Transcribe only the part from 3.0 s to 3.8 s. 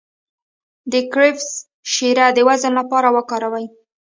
وکاروئ